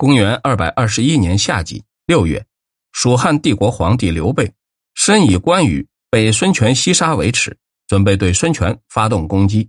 [0.00, 2.46] 公元二百二十一年夏季六月，
[2.90, 4.50] 蜀汉帝国皇帝刘备
[4.94, 7.54] 深以关羽被孙权西杀为耻，
[7.86, 9.68] 准备对孙权发动攻击。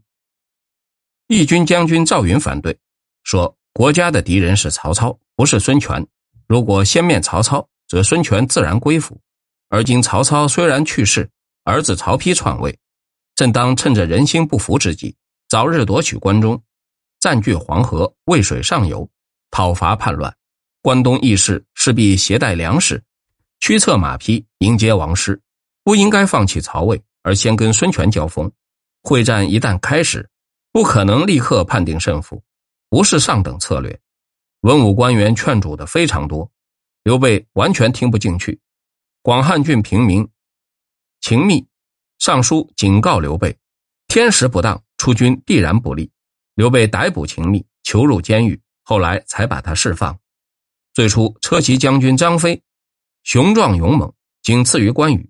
[1.28, 2.80] 义军将军赵云反对，
[3.26, 6.08] 说国家的敌人是曹操，不是孙权。
[6.48, 9.20] 如果先灭曹操，则孙权自然归附。
[9.68, 11.30] 而今曹操虽然去世，
[11.66, 12.80] 儿子曹丕篡位，
[13.36, 15.14] 正当趁着人心不服之际，
[15.50, 16.64] 早日夺取关中，
[17.20, 19.10] 占据黄河渭水上游，
[19.52, 20.36] 讨伐叛乱。
[20.82, 23.04] 关东义士势必携带粮食，
[23.60, 25.40] 驱策马匹迎接王师，
[25.84, 28.52] 不应该放弃曹魏，而先跟孙权交锋。
[29.04, 30.28] 会战一旦开始，
[30.72, 32.42] 不可能立刻判定胜负，
[32.90, 34.00] 不是上等策略。
[34.62, 36.50] 文武官员劝阻的非常多，
[37.04, 38.60] 刘备完全听不进去。
[39.24, 40.28] 广汉郡平民
[41.20, 41.64] 秦密
[42.18, 43.56] 上书警告刘备，
[44.08, 46.10] 天时不当，出军必然不利。
[46.56, 50.18] 刘备逮捕秦密，囚入监狱，后来才把他释放。
[50.94, 52.62] 最初，车骑将军张飞
[53.24, 55.30] 雄壮勇猛，仅次于关羽。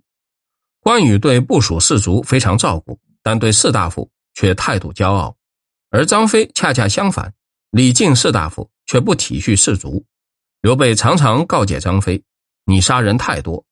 [0.80, 5.38] 关羽对部属士卒非常照顾，但对士大夫却态度骄傲。
[5.90, 7.34] 而张飞恰恰相反，
[7.70, 10.04] 礼敬士大夫，却不体恤士卒。
[10.62, 12.24] 刘备常常告诫张飞
[12.66, 13.64] ：“你杀人太多。”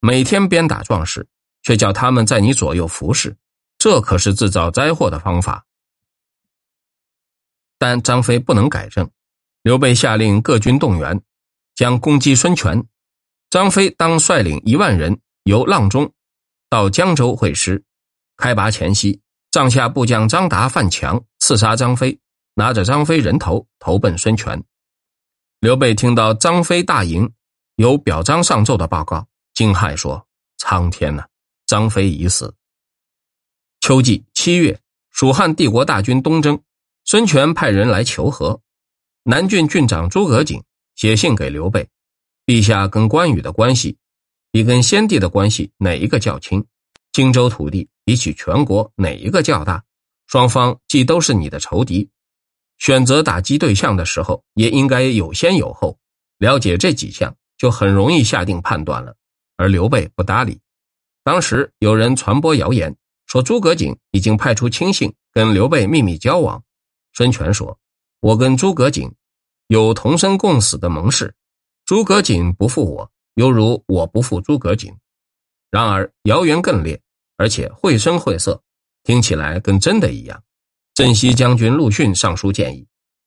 [0.00, 1.26] 每天鞭打壮士，
[1.62, 3.36] 却叫他们在你左右服侍，
[3.78, 5.64] 这可是制造灾祸的方法。
[7.78, 9.10] 但张飞不能改正，
[9.68, 11.20] 刘备下令各军动员，
[11.74, 12.82] 将攻击孙权。
[13.50, 16.10] 张飞当率领一万人由阆中
[16.70, 17.84] 到江州会师。
[18.38, 22.18] 开拔前夕，帐下部将张达范强，刺杀张飞，
[22.54, 24.64] 拿着张飞人头投奔孙权。
[25.60, 27.30] 刘备听到张飞大营
[27.76, 29.28] 有表彰上奏的报告。
[29.52, 31.26] 惊骇说：“苍天呐，
[31.66, 32.54] 张飞已死。”
[33.82, 36.58] 秋季七月，蜀汉帝国大军东征，
[37.04, 38.62] 孙权派人来求和。
[39.30, 40.62] 南郡郡长诸葛瑾
[40.94, 41.86] 写信给刘备
[42.48, 43.98] ：“陛下跟关羽的关系，
[44.50, 46.64] 比跟先帝的关系哪一个较亲？
[47.12, 49.84] 荆州土地比起全国哪一个较大？
[50.28, 52.08] 双方既都是你的仇敌，
[52.78, 55.98] 选择打击对象的时候，也应该有先有后，
[56.38, 59.14] 了解这几项，就很容易下定判断了。”
[59.58, 60.58] 而刘备不搭理。
[61.22, 66.64] 当时有人传播谣言，说诸葛瑾已经派出亲信跟刘备秘密交往。
[67.12, 67.78] 孙权说
[68.20, 69.12] ：“我跟诸葛瑾
[69.68, 71.34] 有同生共死的盟誓，
[71.84, 74.92] 诸葛瑾不负我，犹如我不负诸葛瑾。”
[75.70, 77.00] 然而谣言更烈，
[77.36, 78.62] 而且绘声绘色，
[79.04, 80.42] 听起来跟真的一样。
[80.94, 82.86] 镇西将军陆逊上书建议，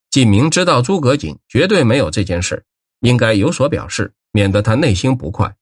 [0.10, 2.66] 既明知道诸葛瑾绝对没有这件事，
[3.02, 5.56] 应该有所表示，免得他内心不快。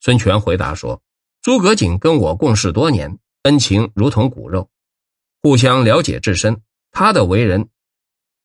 [0.00, 1.02] 孙权回答说
[1.42, 4.68] ：“诸葛瑾跟我共事多年，恩情如同骨肉，
[5.42, 6.60] 互相了解至深。
[6.92, 7.68] 他的为人，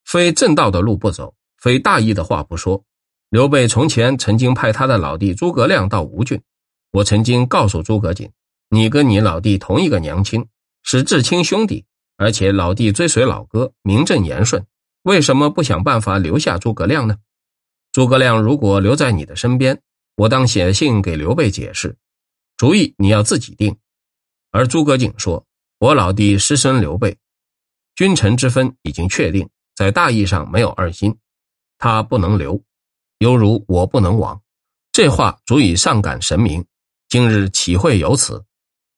[0.05, 2.83] 非正道的路不走，非大义的话不说。
[3.29, 6.41] 刘备从前曾经派他的老弟诸葛亮到吴郡，
[6.91, 8.29] 我曾经告诉诸葛瑾，
[8.69, 10.45] 你跟你老弟同一个娘亲，
[10.83, 11.85] 是至亲兄弟，
[12.17, 14.65] 而且老弟追随老哥，名正言顺，
[15.03, 17.15] 为什么不想办法留下诸葛亮呢？
[17.93, 19.81] 诸葛亮如果留在你的身边。”
[20.15, 21.95] 我当写信给刘备解释，
[22.55, 23.75] 主意你要自己定。
[24.51, 25.43] 而诸葛瑾说
[25.79, 27.17] ：“我老弟师生刘备，
[27.95, 31.17] 君臣之分已经确定，在大义上没有二心，
[31.83, 32.57] 他不能留，
[33.17, 34.41] 犹如我不能亡。”
[34.93, 36.65] 这话足以上感神明。
[37.09, 38.41] 今日岂会有此？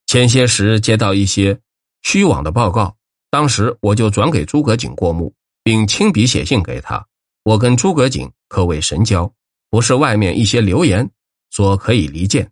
[0.06, 1.60] 前些时接到一些
[2.04, 2.96] 虚妄的报告，
[3.32, 7.04] 当时我就转给诸葛瑾过目，并亲笔写信给他。
[7.42, 9.34] 我跟诸葛瑾可谓神交。
[9.72, 11.10] 不是外面一些流言
[11.50, 12.50] 所可以离间。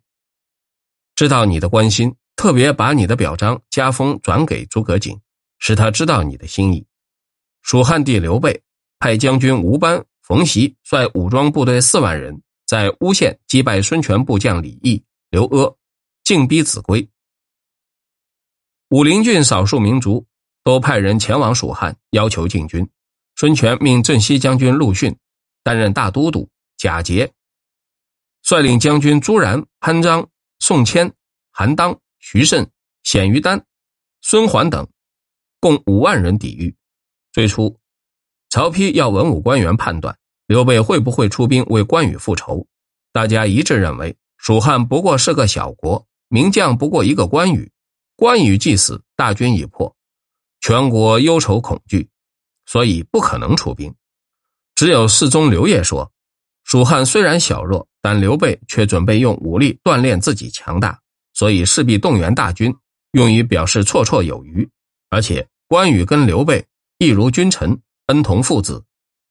[1.14, 5.16] 知道你的关心，特别把你的表彰加封转给诸葛瑾，
[5.60, 6.84] 使他知道你的心意。
[7.62, 8.60] 蜀汉帝刘备
[8.98, 15.76] 派将军吴班、冯习率武装部队四万人，在乌县击败孙权部将李毅、刘阿，
[16.24, 17.06] 进逼秭归。
[18.88, 20.24] 武陵郡少数民族
[20.62, 22.88] 都派人前往蜀汉，要求进军。
[23.36, 25.14] 孙权命镇西将军陆逊
[25.62, 26.48] 担任大都督。
[26.78, 27.30] 贾节
[28.42, 30.26] 率领将军朱然、潘璋、
[30.58, 31.10] 宋谦、
[31.50, 32.66] 韩当、徐盛、
[33.02, 33.62] 鲜于丹、
[34.22, 34.86] 孙桓等，
[35.60, 36.74] 共五万人抵御。
[37.30, 37.78] 最初，
[38.54, 40.16] 曹丕要文武官员判断
[40.46, 42.68] 刘备会不会出兵为关羽复仇，
[43.12, 47.72] 大家一致认为蜀汉不过是个小国，名将不过一个关羽，
[48.14, 49.96] 关羽既死，大军已破，
[50.60, 52.08] 全国忧愁恐惧，
[52.64, 53.92] 所以不可能出兵。
[54.76, 56.12] 只有侍中刘烨说。
[56.62, 61.00] 蜀汉虽然小弱，但刘备却准备用武力锻炼自己强大，
[61.32, 62.72] 所以势必动员大军，
[63.10, 64.70] 用于表示绰绰有余。
[65.10, 66.64] 而且关羽跟刘备
[66.98, 68.84] 一如君臣，恩同父子。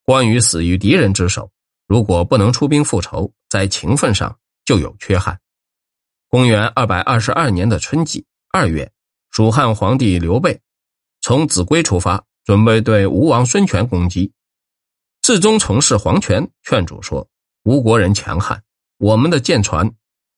[0.06, 1.50] 关羽死于敌人之手，
[1.88, 5.40] 如果不能出兵复仇，在情分上就有缺憾。
[6.28, 8.92] 公元二百二十二年的春季二月，
[9.30, 10.60] 蜀汉皇帝刘备
[11.22, 14.34] 从秭归出发，准备对吴王孙权攻击。
[15.22, 17.26] 至宗从事黄权劝主说
[17.64, 18.62] ：“吴国人强悍，
[18.98, 19.90] 我们的舰船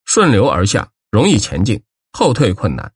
[0.04, 2.94] 顺流而下，容易前进，后退困难。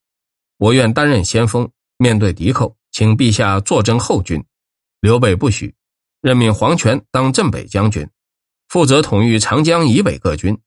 [0.57, 4.43] 我愿担任先锋，面对敌寇，请陛下坐镇后军。”
[5.01, 5.75] 刘备不许，
[6.19, 8.09] 任命黄权当镇北将军，
[8.67, 10.59] 负责统御长江以北各军。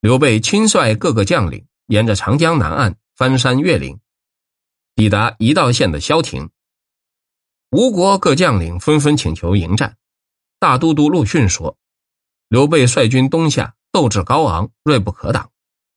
[0.00, 3.98] 刘备亲率各个将领，沿着长江南岸翻山越岭，
[4.94, 6.50] 抵达一道县的萧亭。
[7.70, 9.96] 吴国各将领纷纷请求迎战。
[10.58, 11.78] 大都督陆逊说
[12.48, 15.50] ：“刘备率军东下，斗志高昂，锐不可挡，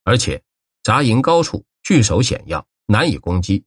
[0.04, 0.42] 而且
[0.82, 3.66] 扎营高处，据守险要，难以攻击。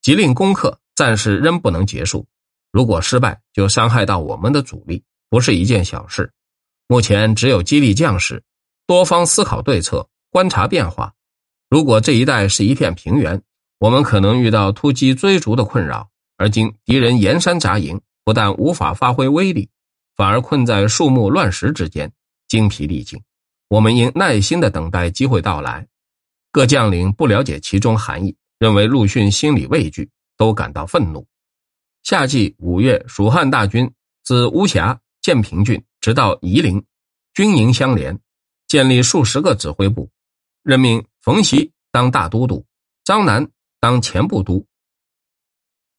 [0.00, 2.26] 即令攻克，暂时仍不能结束。
[2.74, 6.32] 如果失败，就伤害到我们的主力，不是一件小事。
[6.88, 8.42] 目前只有激励将士，
[8.84, 11.14] 多方思考对策，观察变化。
[11.70, 13.40] 如果这一带是一片平原，
[13.78, 16.10] 我们可能遇到突击追逐的困扰。
[16.36, 19.70] 而今敌人沿山扎营，不但无法发挥威力。”
[20.16, 22.12] 反而困在树木乱石之间，
[22.48, 23.22] 精疲力尽。
[23.68, 25.86] 我们应耐心的等待机会到来。
[26.50, 31.24] 各将领不了解其中含义，认为陆逊心里畏惧，都感到愤怒。
[32.04, 33.90] 夏季五月，蜀汉大军
[34.24, 36.84] 自巫峡、建平郡直到夷陵，
[37.32, 38.20] 军营相连，
[38.66, 40.10] 建立数十个指挥部，
[40.62, 42.66] 任命冯习当大都督，
[43.04, 44.66] 张南当前部都。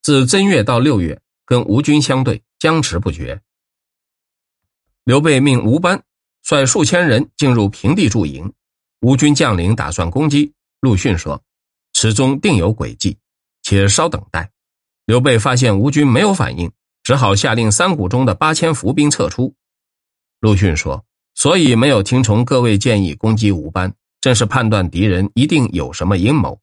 [0.04, 3.42] 自正月到六月，跟吴军相对，僵持不决。
[5.06, 6.04] 刘备命吴班
[6.44, 8.54] 率数千人进入平地驻营，
[9.00, 10.54] 吴军将领打算攻击。
[10.82, 11.44] 陆逊说
[11.94, 13.18] ：“此中定有诡计，
[13.64, 14.52] 且稍等待。”
[15.06, 16.72] 刘备发现吴军没有反应，
[17.04, 19.54] 只好下令三谷中的八千伏兵撤出。
[20.40, 21.06] 陆逊说
[21.36, 26.60] ：“所以没有听从各位建议攻击吴班，正是判断敌人一定有什么阴谋。”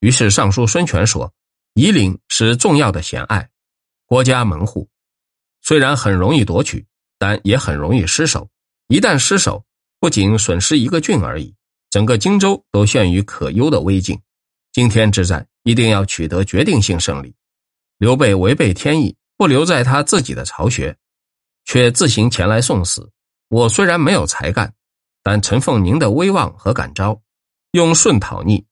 [0.00, 1.32] 于是上书孙权说
[1.74, 3.48] ：“夷陵是重要的险隘，
[4.06, 4.88] 国家门户，
[5.62, 6.86] 虽然很容易夺取。”
[7.22, 8.48] 但也很容易失守，
[8.88, 9.62] 一旦失守，
[9.98, 11.54] 不仅损失一个郡而已，
[11.90, 14.18] 整个荆州都陷于可忧的危境。
[14.72, 17.34] 今天之战一定要取得决定性胜利。
[18.00, 20.96] 刘备违背天意，不留在他自己的巢穴，
[21.66, 23.10] 却自行前来送死。
[23.50, 24.72] 我虽然没有才干，
[25.22, 27.20] 但承奉您的威望和感召，
[27.72, 28.64] 用顺讨逆，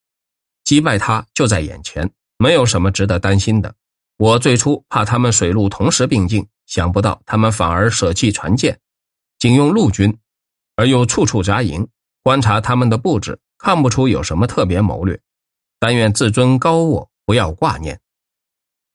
[0.65, 3.75] 击败他就在眼前，没有什么值得担心的。
[4.17, 6.49] 我最初怕他们水陆同时并进。
[6.65, 8.79] 想不到他们反而舍弃船舰，
[9.39, 10.19] 仅用陆军，
[10.77, 11.87] 而又处处扎营。
[12.23, 15.21] 观察他们的布置，看不出有什么特别谋略。
[15.79, 18.01] 但愿自尊高卧，不要挂念。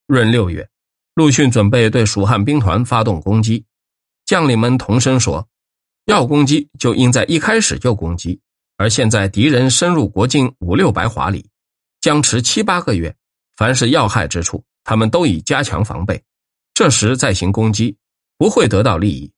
[0.07, 0.69] 闰六月，
[1.15, 3.65] 陆逊准备对蜀汉兵团发动攻击，
[4.25, 5.47] 将领们同声说
[6.05, 8.39] ：“要攻击，就应在一开始就攻击。
[8.75, 11.47] 而现在敌人深入国境五六百华里，
[12.01, 13.15] 僵持七八个月，
[13.55, 16.21] 凡是要害之处，他们都已加强防备。”
[16.73, 17.95] 这时再行攻击，
[18.37, 19.31] 不会得到利益。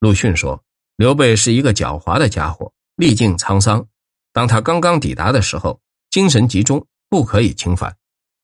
[0.00, 0.64] 陆逊说
[0.96, 3.86] ：“刘备是一个狡猾的家伙，历尽沧桑。
[4.32, 5.80] 当他刚刚抵达的时候，
[6.10, 7.94] 精神集中，不可以侵犯。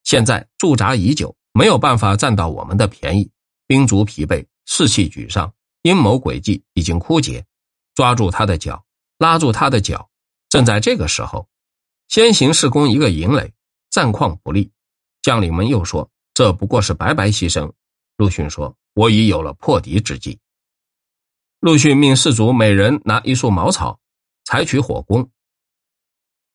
[0.04, 3.30] 现在驻扎已久，没有办法占到我们的便宜。
[3.66, 7.46] 兵卒疲惫，士气沮丧，阴谋诡计已经枯竭。
[7.94, 8.84] 抓住他的脚，
[9.18, 10.10] 拉住他的脚。
[10.48, 11.48] 正在这个时候，
[12.08, 13.52] 先行士攻一个营垒，
[13.88, 14.72] 战况不利。
[15.22, 17.72] 将领们又说：这不过是白白牺牲。”
[18.18, 20.40] 陆逊说：“我已有了破敌之计。”
[21.60, 24.00] 陆逊命士卒每人拿一束茅草，
[24.44, 25.30] 采取火攻。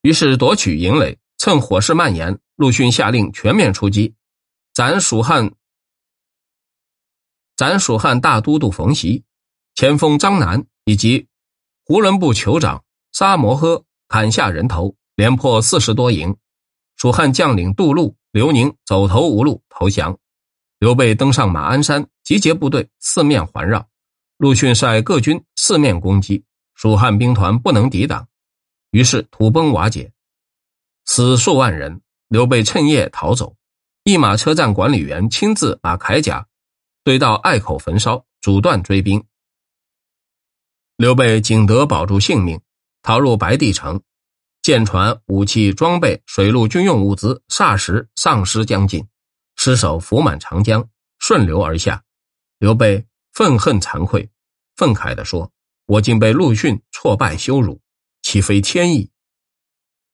[0.01, 4.13] 于是夺取营垒，趁火势蔓延，陆逊下令全面出击，
[4.79, 5.55] 斩蜀汉
[7.57, 9.25] 斩蜀汉大都督冯习、
[9.75, 11.27] 前锋张南以及
[11.83, 16.37] 胡人部酋长沙摩诃，砍下人头，连破四十多营。
[16.95, 20.17] 蜀汉将领杜陆、刘宁走投无路，投降。
[20.77, 23.85] 刘备登上马鞍山，集结部队，四面环绕。
[24.37, 28.29] 陆逊率各军四面攻击，蜀汉兵团不能抵挡，
[28.91, 30.13] 于是土崩瓦解，
[31.03, 31.99] 死数万人。
[32.29, 33.57] 刘备趁夜逃走，
[34.09, 36.47] 一马车站管理员亲自把铠甲
[37.03, 39.23] 堆到隘口焚烧，阻断追兵。
[40.97, 42.59] 刘备仅得保住性命，
[43.03, 44.01] 逃入白帝城，
[44.63, 49.07] 舰船、武器装备、水陆军用物资霎时丧失将近。
[49.57, 50.89] 尸首浮满长江，
[51.19, 52.03] 顺流而下。
[52.57, 54.27] 刘备愤恨惭愧，
[54.75, 55.51] 愤慨地说
[55.85, 57.79] ：“我竟被陆逊挫败羞辱，
[58.23, 59.11] 岂非天意？”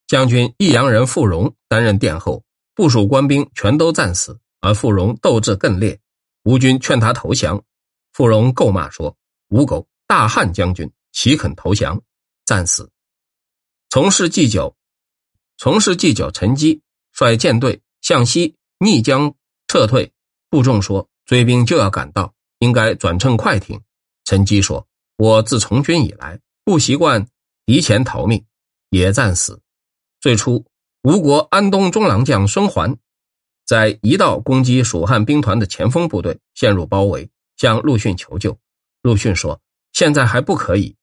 [0.06, 2.44] 将军益阳人傅荣担任殿后，
[2.76, 6.00] 部署官兵全都战死，而傅荣斗志更烈。
[6.44, 7.64] 吴军劝他投降，
[8.12, 9.18] 傅荣够骂说
[9.50, 12.00] ：“吴狗，大汉将军岂肯投降？
[12.46, 12.92] 战死。
[13.90, 14.76] 从事祭酒，
[15.58, 16.82] 从事祭酒，陈基
[17.14, 19.34] 率舰队向西逆江
[19.68, 20.12] 撤退。
[20.50, 23.82] 部众说追兵就要赶到，应该转乘快艇。
[24.26, 24.86] 陈基说
[25.18, 27.26] ：“我自从军以来，不习惯
[27.66, 28.46] 敌前逃命，
[28.90, 29.62] 也战死。”
[30.20, 30.66] 最初，
[31.06, 32.98] 吴国安东中郎将孙桓
[33.64, 38.58] 在一道攻击蜀汉兵团的前锋部队，陷入包围，向陆逊求救。
[39.04, 39.62] 陆逊说
[39.94, 40.96] ：“现在还不可以。”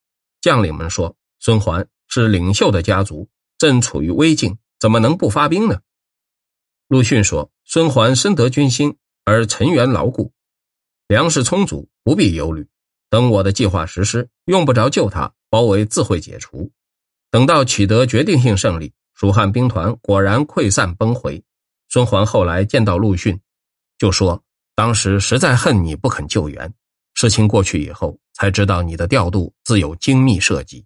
[0.42, 3.28] 将领们说：“孙桓是领袖的家族，
[3.58, 5.78] 正处于危境，怎么能不发兵呢？”
[6.88, 10.32] 陆逊说：“孙桓深得军心，而成员牢固，
[11.06, 12.66] 粮食充足，不必忧虑。
[13.08, 16.72] 等我的计划实施，用不着救他，包围自会解除。
[17.30, 21.40] 等到取得决定性胜利。”蜀汉兵团果然溃散崩回。
[21.88, 23.40] 孙桓后来见到陆逊，
[23.96, 24.42] 就说
[24.74, 26.74] ：“当时实在恨你不肯救援。
[27.14, 30.84] 事情过去以后，才知道你的调度自有精密设计。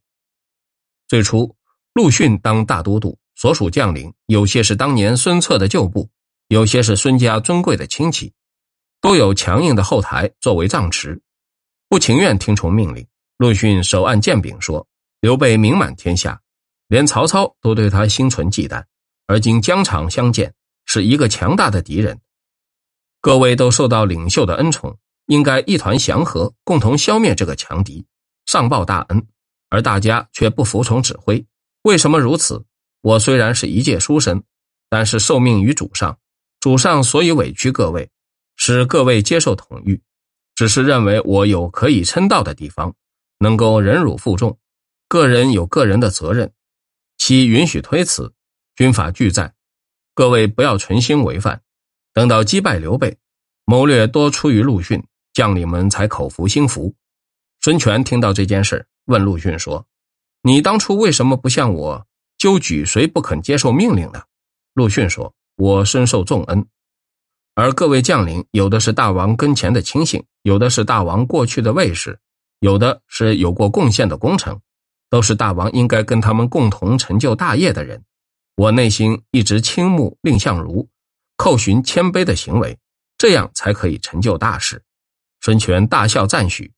[1.08, 1.56] 最初，
[1.94, 6.06] 陆逊当大都督，所属将领有些是当年孙策的旧部，
[6.48, 8.30] 有些是孙家尊贵的亲戚，
[9.00, 11.18] 都有强硬的后台作为藏持，
[11.88, 13.06] 不情愿听从命令。
[13.38, 14.86] 陆逊手按剑柄说
[15.22, 16.38] ：‘刘备名满天下。’”
[16.88, 18.84] 连曹操都对他心存忌惮，
[19.26, 22.20] 而今疆场相见，是一个强大的敌人。
[23.20, 28.06] 各位都受到领袖的恩宠，应该一团祥和，共同消灭这个强敌，
[28.46, 29.26] 上报大恩。
[29.68, 31.44] 而大家却不服从指挥，
[31.82, 32.64] 为什么如此？
[33.00, 34.44] 我虽然是一介书生，
[34.88, 36.16] 但是受命于主上，
[36.60, 38.08] 主上所以委屈各位，
[38.54, 40.00] 使各位接受统御，
[40.54, 42.94] 只是认为我有可以称道的地方，
[43.40, 44.56] 能够忍辱负重。
[45.08, 46.52] 个人有个人的责任。
[47.18, 48.32] 其允许推辞，
[48.74, 49.54] 军法俱在，
[50.14, 51.62] 各位不要存心违反。
[52.12, 53.18] 等到击败刘备，
[53.64, 56.94] 谋略多出于陆逊，将领们才口服心服。
[57.60, 59.86] 孙权听到这件事，问陆逊说
[60.42, 62.06] ：“你当初为什么不向我
[62.38, 64.22] 纠举谁不肯接受命令呢？”
[64.74, 66.66] 陆逊说：“我深受重恩，
[67.54, 72.18] 而各位将领有的是大王跟前的亲信，有的是大王过去的卫士，
[72.60, 74.58] 有的是有过贡献的功臣。”
[75.16, 78.04] 都是大王应该跟他们共同成就大业的人，
[78.54, 80.86] 我内心一直倾慕蔺相如，
[81.38, 82.78] 叩寻谦卑的行为，
[83.16, 84.82] 这样才可以成就大事。
[85.40, 86.70] 孙权大笑赞许，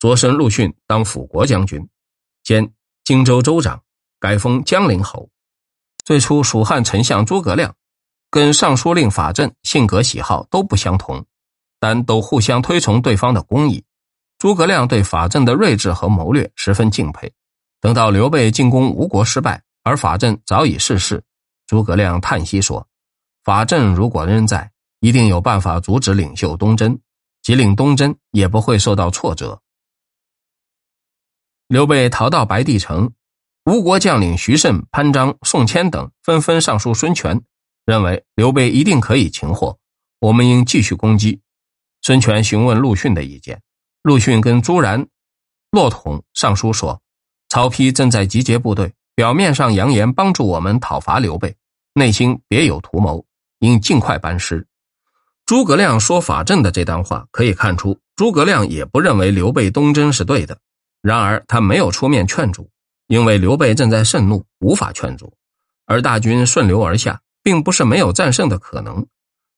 [0.00, 1.86] 擢升陆逊当辅国将军，
[2.42, 2.72] 兼
[3.04, 3.82] 荆州州长，
[4.18, 5.28] 改封江陵侯。
[6.02, 7.74] 最初，蜀汉丞相诸葛亮
[8.30, 11.26] 跟尚书令法正性格喜好都不相同，
[11.78, 13.84] 但都互相推崇对方的公义。
[14.38, 17.30] 诸葛亮对法正的睿智和谋略十分敬佩。
[17.82, 21.24] 等到刘备进攻吴国失败，而法正早已逝世，
[21.66, 22.86] 诸葛亮叹息说
[23.42, 24.70] ：“法正如果仍在，
[25.00, 26.96] 一定有办法阻止领袖东征，
[27.42, 29.60] 即令东征也不会受到挫折。”
[31.66, 33.12] 刘备逃到白帝城，
[33.64, 37.42] 吴国将领徐盛、潘璋、宋谦等纷纷上书孙权，
[37.84, 39.76] 认为刘备一定可以擒获，
[40.20, 41.40] 我们应继续攻击。
[42.00, 43.60] 孙权询问陆逊的意见，
[44.02, 45.08] 陆逊跟朱然、
[45.72, 47.02] 骆统上书说。
[47.52, 51.54] 曹丕正在集结部队，表面上扬言帮助我们讨伐刘备，
[51.92, 53.26] 内心别有图谋，
[53.58, 54.66] 应尽快班师。
[55.44, 60.56] 诸葛亮说法正的这段话，可以看出诸葛亮也不认为刘备东征是对的。
[61.02, 62.70] 然而他没有出面劝阻，
[63.06, 65.30] 因为刘备正在盛怒，无法劝阻。
[65.84, 69.06] 而大军顺流而下，并不是没有战胜的可能。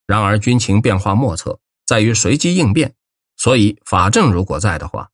[0.05, 2.93] 然而军情变化莫测，在于随机应变，
[3.37, 5.11] 所以法正如果在的话，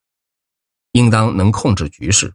[0.93, 2.33] 应当能控制局势。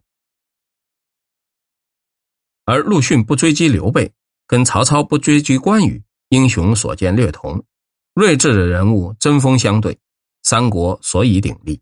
[2.66, 4.12] 而陆逊不追击刘备，
[4.46, 7.64] 跟曹操不追击关羽，英雄所见略同。
[8.12, 9.96] 睿智的人物针锋相对，
[10.42, 11.80] 三国所以鼎立。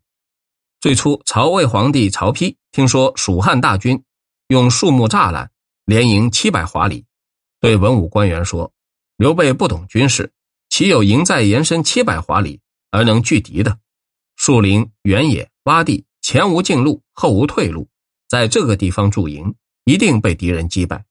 [0.79, 4.03] 最初，曹魏皇帝曹丕听说蜀汉大军
[4.49, 5.49] 用树木栅栏
[5.85, 7.03] 连营七百华里，
[7.59, 8.71] 对文武官员说
[9.17, 10.31] ：“刘备不懂军事，
[10.69, 12.61] 岂有营寨延伸七百华里
[12.91, 13.79] 而能拒敌的？
[14.35, 17.87] 树林、原野、洼地，前无进路，后无退路，
[18.29, 21.05] 在这个地方驻营。”一定被敌人击败。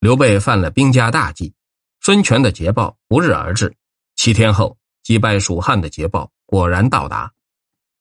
[0.00, 1.54] 刘备犯了兵家大忌，
[2.00, 3.74] 孙权的捷报不日而至。
[4.16, 7.32] 七天后，击败蜀汉的捷报果然到达。